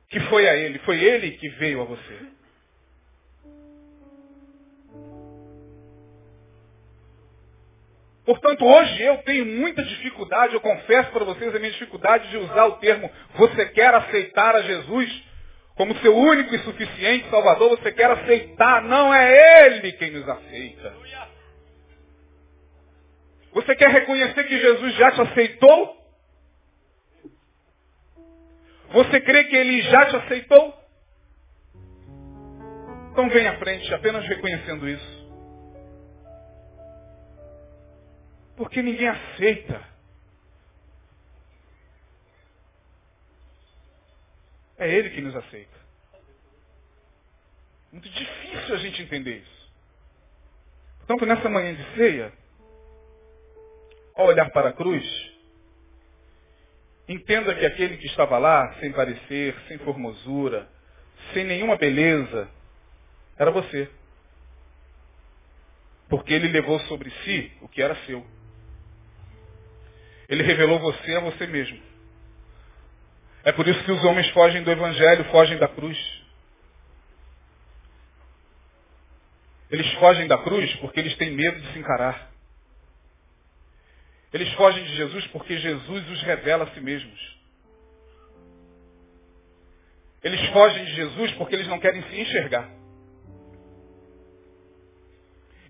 [0.10, 2.20] que foi a ele, foi ele que veio a você.
[8.26, 12.66] Portanto, hoje eu tenho muita dificuldade, eu confesso para vocês a minha dificuldade de usar
[12.66, 15.24] o termo você quer aceitar a Jesus
[15.76, 20.94] como seu único e suficiente Salvador, você quer aceitar, não é Ele quem nos aceita.
[23.54, 25.98] Você quer reconhecer que Jesus já te aceitou?
[28.92, 30.82] Você crê que Ele já te aceitou?
[33.12, 35.21] Então vem à frente, apenas reconhecendo isso.
[38.62, 39.84] Porque ninguém aceita.
[44.78, 45.80] É Ele que nos aceita.
[47.92, 49.72] Muito difícil a gente entender isso.
[51.00, 52.32] Portanto, nessa manhã de ceia,
[54.14, 55.04] ao olhar para a cruz,
[57.08, 60.70] entenda que aquele que estava lá, sem parecer, sem formosura,
[61.34, 62.48] sem nenhuma beleza,
[63.40, 63.90] era você.
[66.08, 68.24] Porque ele levou sobre si o que era seu.
[70.32, 71.78] Ele revelou você a você mesmo.
[73.44, 75.98] É por isso que os homens fogem do Evangelho, fogem da cruz.
[79.70, 82.32] Eles fogem da cruz porque eles têm medo de se encarar.
[84.32, 87.38] Eles fogem de Jesus porque Jesus os revela a si mesmos.
[90.24, 92.70] Eles fogem de Jesus porque eles não querem se enxergar.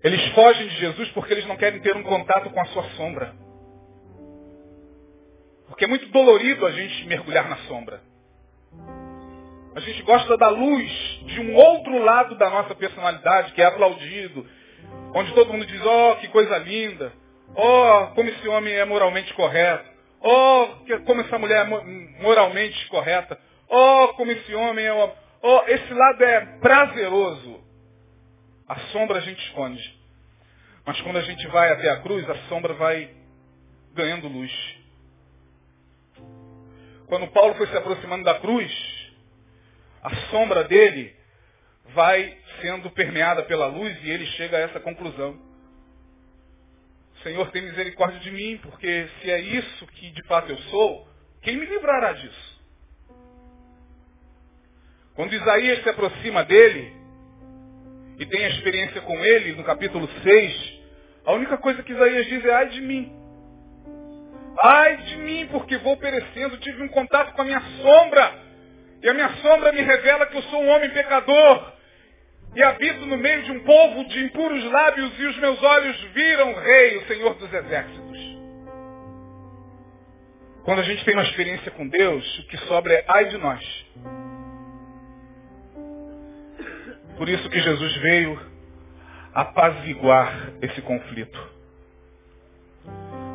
[0.04, 3.42] Eles fogem de Jesus porque eles não querem ter um contato com a sua sombra.
[5.72, 8.02] Porque é muito dolorido a gente mergulhar na sombra.
[9.74, 10.90] A gente gosta da luz
[11.24, 14.46] de um outro lado da nossa personalidade, que é aplaudido.
[15.14, 17.10] Onde todo mundo diz, oh, que coisa linda.
[17.56, 19.88] Oh, como esse homem é moralmente correto.
[20.20, 20.68] Oh,
[21.06, 23.40] como essa mulher é moralmente correta.
[23.66, 24.92] Oh, como esse homem é...
[24.92, 27.64] Oh, esse lado é prazeroso.
[28.68, 29.98] A sombra a gente esconde.
[30.84, 33.08] Mas quando a gente vai até a cruz, a sombra vai
[33.94, 34.81] ganhando luz.
[37.12, 38.72] Quando Paulo foi se aproximando da cruz,
[40.02, 41.14] a sombra dele
[41.88, 45.38] vai sendo permeada pela luz e ele chega a essa conclusão.
[47.22, 51.06] Senhor, tem misericórdia de mim, porque se é isso que de fato eu sou,
[51.42, 52.62] quem me livrará disso?
[55.14, 56.96] Quando Isaías se aproxima dele
[58.20, 60.80] e tem a experiência com ele, no capítulo 6,
[61.26, 63.21] a única coisa que Isaías diz é ai de mim.
[64.62, 68.32] Ai de mim, porque vou perecendo, tive um contato com a minha sombra.
[69.02, 71.72] E a minha sombra me revela que eu sou um homem pecador.
[72.54, 76.52] E habito no meio de um povo de impuros lábios e os meus olhos viram
[76.54, 78.12] Rei, o Senhor dos Exércitos.
[80.64, 83.86] Quando a gente tem uma experiência com Deus, o que sobra é ai de nós.
[87.16, 88.38] Por isso que Jesus veio
[89.34, 91.61] apaziguar esse conflito.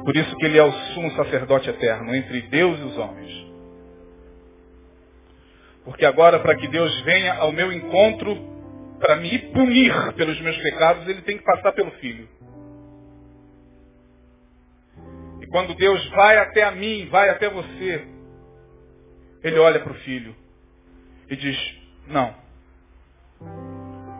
[0.07, 3.45] Por isso que ele é o sumo sacerdote eterno entre Deus e os homens.
[5.83, 8.37] Porque agora, para que Deus venha ao meu encontro,
[9.01, 12.25] para me punir pelos meus pecados, ele tem que passar pelo Filho.
[15.41, 18.07] E quando Deus vai até a mim, vai até você,
[19.43, 20.33] ele olha para o Filho
[21.29, 21.75] e diz,
[22.07, 22.33] não.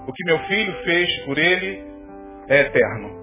[0.05, 1.81] O que meu filho fez por ele
[2.49, 3.16] é eterno.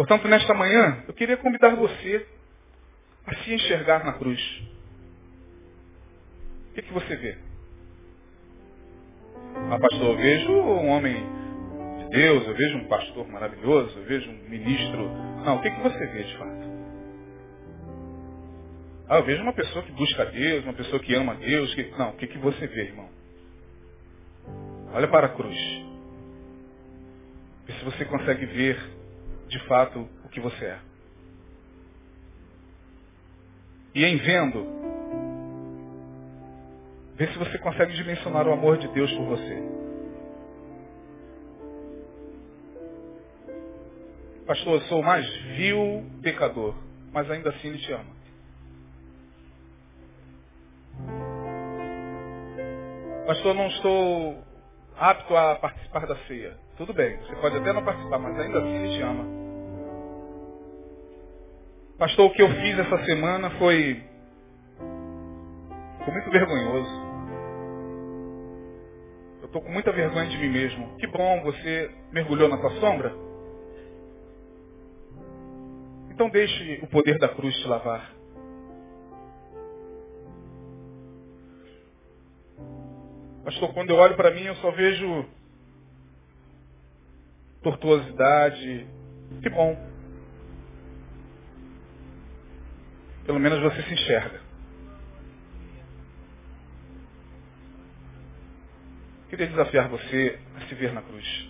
[0.00, 2.26] Portanto, nesta manhã, eu queria convidar você
[3.26, 4.40] a se enxergar na cruz.
[6.70, 7.36] O que, que você vê?
[9.70, 11.22] Ah, pastor, eu vejo um homem
[11.98, 15.06] de Deus, eu vejo um pastor maravilhoso, eu vejo um ministro.
[15.44, 16.70] Não, o que, que você vê de fato?
[19.06, 21.74] Ah, eu vejo uma pessoa que busca Deus, uma pessoa que ama Deus.
[21.74, 21.90] Que...
[21.98, 23.10] Não, o que, que você vê, irmão?
[24.94, 25.58] Olha para a cruz.
[27.66, 28.99] Vê se você consegue ver
[29.50, 30.78] de fato o que você é.
[33.94, 34.64] E em vendo,
[37.16, 39.80] vê se você consegue dimensionar o amor de Deus por você.
[44.46, 46.74] Pastor, eu sou o mais vil pecador,
[47.12, 48.20] mas ainda assim Ele te ama.
[53.26, 54.44] Pastor, não estou
[54.96, 56.56] apto a participar da ceia.
[56.76, 59.39] Tudo bem, você pode até não participar, mas ainda assim Ele te ama.
[62.00, 64.02] Pastor, o que eu fiz essa semana foi,
[66.02, 66.90] foi muito vergonhoso.
[69.40, 70.96] Eu estou com muita vergonha de mim mesmo.
[70.96, 73.14] Que bom, você mergulhou na sua sombra?
[76.10, 78.10] Então deixe o poder da cruz te lavar.
[83.44, 85.26] Pastor, quando eu olho para mim, eu só vejo
[87.62, 88.86] tortuosidade.
[89.42, 89.89] Que bom.
[93.24, 94.40] Pelo menos você se enxerga.
[99.28, 101.48] Queria desafiar você a se ver na cruz.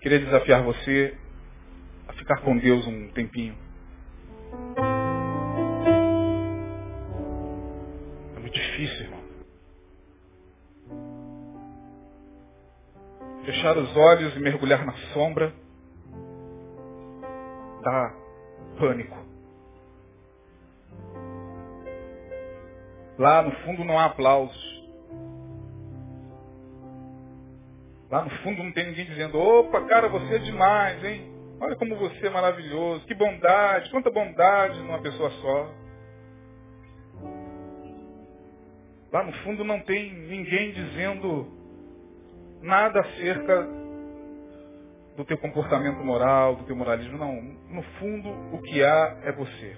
[0.00, 1.16] Queria desafiar você
[2.06, 3.56] a ficar com Deus um tempinho.
[8.36, 9.24] É muito difícil, irmão.
[13.46, 15.52] Fechar os olhos e mergulhar na sombra
[17.86, 18.12] dá
[18.80, 19.16] pânico.
[23.16, 24.76] Lá no fundo não há aplausos.
[28.10, 31.32] Lá no fundo não tem ninguém dizendo, opa, cara, você é demais, hein?
[31.60, 35.70] Olha como você é maravilhoso, que bondade, quanta bondade numa pessoa só.
[39.12, 41.46] Lá no fundo não tem ninguém dizendo
[42.60, 43.66] nada acerca
[45.16, 47.16] do teu comportamento moral, do teu moralismo.
[47.16, 47.55] Não.
[47.70, 49.76] No fundo, o que há é você.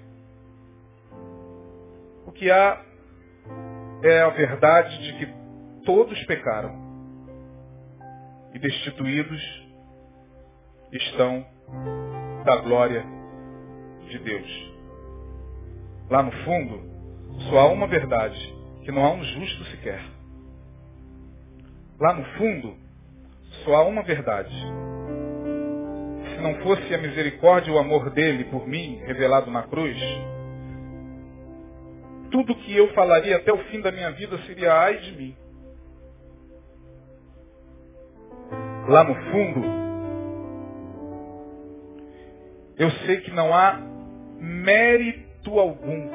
[2.25, 2.85] O que há
[4.03, 5.33] é a verdade de que
[5.85, 6.71] todos pecaram
[8.53, 9.41] e destituídos
[10.91, 11.45] estão
[12.45, 13.05] da glória
[14.09, 14.73] de Deus.
[16.09, 16.81] Lá no fundo,
[17.49, 20.01] só há uma verdade, que não há um justo sequer.
[21.99, 22.75] Lá no fundo,
[23.63, 24.55] só há uma verdade,
[26.39, 29.97] se não fosse a misericórdia e o amor dele por mim, revelado na cruz,
[32.31, 35.37] tudo que eu falaria até o fim da minha vida seria ai de mim.
[38.87, 39.61] Lá no fundo,
[42.77, 43.77] eu sei que não há
[44.39, 46.09] mérito algum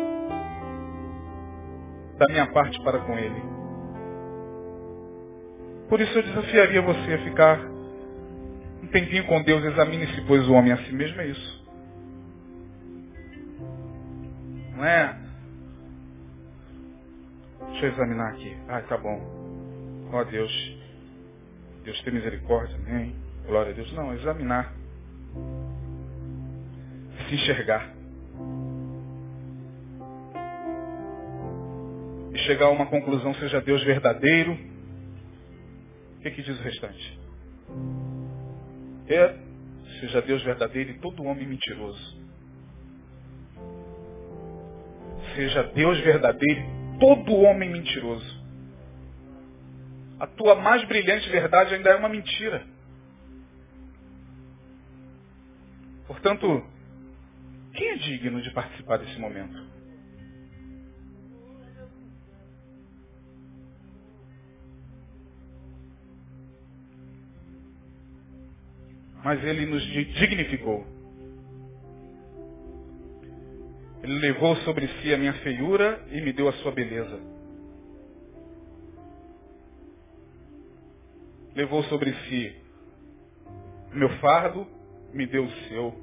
[2.17, 3.43] da minha parte para com ele.
[5.89, 7.74] Por isso eu desafiaria você a ficar
[8.95, 11.65] tempinho com Deus, examine-se, pois o homem a si mesmo é isso.
[14.77, 15.19] Não é?
[17.71, 18.57] Deixa eu examinar aqui.
[18.69, 19.19] Ah, tá bom.
[20.13, 20.79] Ó oh, Deus.
[21.83, 23.17] Deus tem misericórdia, amém.
[23.47, 23.93] Glória a Deus.
[23.95, 24.73] Não, examinar.
[27.29, 27.93] Se enxergar.
[32.33, 34.53] E chegar a uma conclusão, seja Deus verdadeiro.
[34.53, 37.24] O que, que diz o restante?
[39.09, 39.37] É,
[40.01, 42.23] seja Deus verdadeiro e todo homem mentiroso.
[45.35, 48.45] Seja Deus verdadeiro e todo homem mentiroso.
[50.19, 52.65] A tua mais brilhante verdade ainda é uma mentira.
[56.07, 56.65] Portanto,
[57.75, 59.64] quem é digno de participar desse momento?
[69.25, 70.87] Mas ele nos dignificou.
[74.03, 77.19] Ele levou sobre si a minha feiura e me deu a sua beleza.
[81.55, 82.55] Levou sobre si
[83.95, 84.67] meu fardo,
[85.13, 85.95] me deu o seu.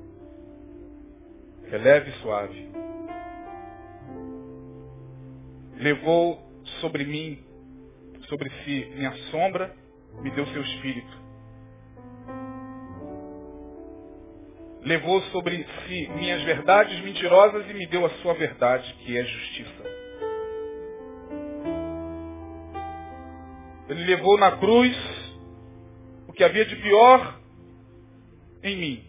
[1.71, 2.71] É leve e suave.
[5.75, 6.41] Levou
[6.79, 7.37] sobre mim,
[8.29, 9.75] sobre si, minha sombra,
[10.21, 11.20] me deu seu espírito.
[14.81, 19.83] Levou sobre si minhas verdades mentirosas e me deu a sua verdade, que é justiça.
[23.89, 24.97] Ele levou na cruz
[26.27, 27.39] o que havia de pior
[28.63, 29.05] em mim,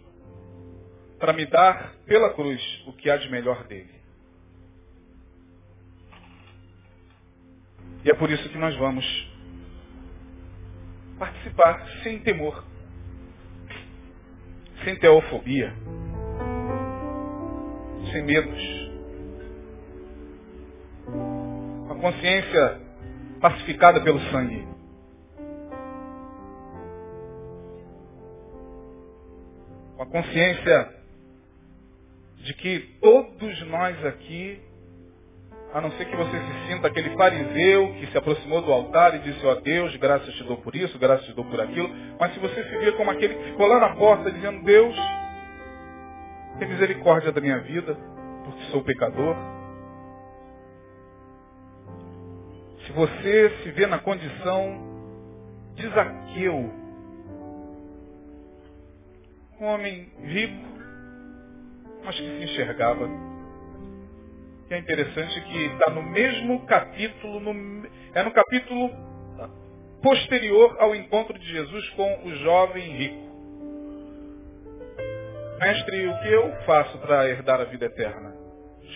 [1.19, 4.03] para me dar pela cruz o que há de melhor dele.
[8.05, 9.05] E é por isso que nós vamos
[11.19, 12.72] participar sem temor
[14.85, 15.73] sem teofobia,
[18.11, 18.91] sem medos,
[21.07, 22.81] com a consciência
[23.41, 24.67] pacificada pelo sangue.
[29.99, 31.03] A consciência
[32.39, 34.61] de que todos nós aqui
[35.75, 39.21] a não ser que você se sinta aquele fariseu que se aproximou do altar e
[39.21, 41.91] disse, ó oh, Deus, graças te dou por isso, graças te dou por aquilo.
[42.21, 44.95] Mas se você se vê como aquele que ficou lá na porta dizendo, Deus,
[46.59, 47.97] tem misericórdia da minha vida,
[48.45, 49.35] porque sou pecador.
[52.87, 54.93] Se você se vê na condição
[55.75, 56.71] de Zaqueu,
[59.59, 60.67] um homem rico,
[62.05, 63.32] mas que se enxergava
[64.73, 68.91] que é interessante que está no mesmo capítulo, no, é no capítulo
[70.03, 73.33] posterior ao encontro de Jesus com o jovem rico.
[75.61, 78.35] Mestre, o que eu faço para herdar a vida eterna?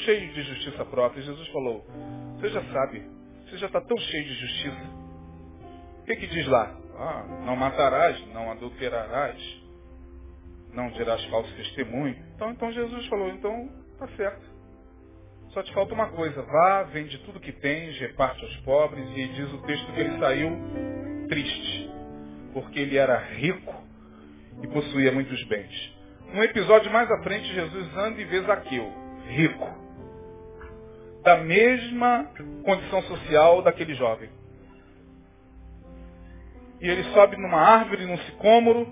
[0.04, 1.22] Cheio de justiça própria.
[1.22, 1.84] Jesus falou,
[2.36, 3.06] você já sabe,
[3.44, 4.90] você já está tão cheio de justiça.
[6.00, 6.74] O que, que diz lá?
[6.98, 9.62] Ah, não matarás, não adulterarás,
[10.72, 12.16] não dirás falso testemunho.
[12.34, 14.55] Então, então Jesus falou, então está certo.
[15.56, 19.50] Só te falta uma coisa, vá, vende tudo que tens, reparte aos pobres, e diz
[19.54, 20.50] o texto que ele saiu
[21.30, 21.90] triste,
[22.52, 23.74] porque ele era rico
[24.62, 25.96] e possuía muitos bens.
[26.34, 28.92] No episódio mais à frente, Jesus anda e vê Zaqueu,
[29.28, 29.66] rico,
[31.22, 32.30] da mesma
[32.62, 34.28] condição social daquele jovem.
[36.82, 38.86] E ele sobe numa árvore, num sicômoro,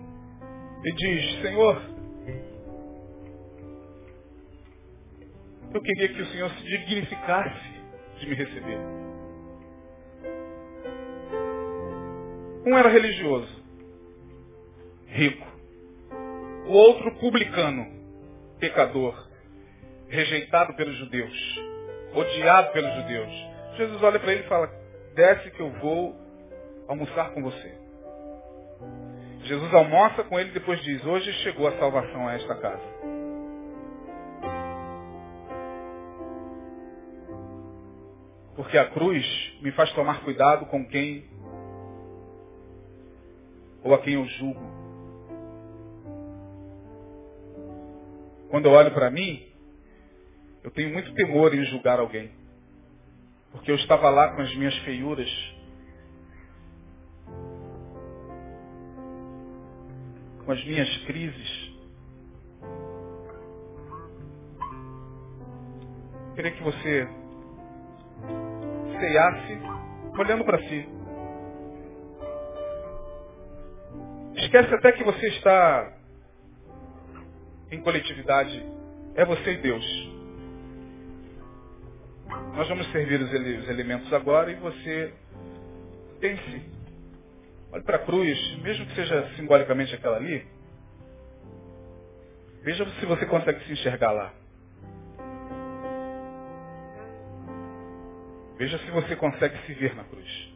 [0.83, 1.94] e diz, Senhor,
[5.75, 7.75] Eu queria que o Senhor se dignificasse
[8.21, 8.79] de me receber.
[12.65, 13.49] Um era religioso,
[15.09, 15.45] rico.
[16.69, 17.87] O outro publicano,
[18.61, 19.29] pecador,
[20.09, 21.61] rejeitado pelos judeus,
[22.15, 23.33] odiado pelos judeus.
[23.77, 24.71] Jesus olha para ele e fala,
[25.17, 26.15] desce que eu vou
[26.87, 27.75] almoçar com você.
[29.43, 33.14] Jesus almoça com ele e depois diz, hoje chegou a salvação a esta casa.
[38.65, 39.27] Porque a cruz
[39.61, 41.29] me faz tomar cuidado com quem
[43.83, 44.59] ou a quem eu julgo.
[48.49, 49.47] Quando eu olho para mim,
[50.63, 52.33] eu tenho muito temor em julgar alguém.
[53.53, 55.31] Porque eu estava lá com as minhas feiuras.
[60.43, 61.75] Com as minhas crises.
[66.29, 67.25] Eu queria que você
[68.99, 69.59] ceiasse
[70.19, 70.89] olhando para si.
[74.37, 75.93] Esquece até que você está
[77.71, 78.65] em coletividade.
[79.15, 80.15] É você e Deus.
[82.55, 85.13] Nós vamos servir os elementos agora e você
[86.21, 86.63] pense.
[87.73, 90.47] Olhe para a cruz, mesmo que seja simbolicamente aquela ali.
[92.63, 94.33] Veja se você consegue se enxergar lá.
[98.59, 100.54] Veja se você consegue se ver na cruz.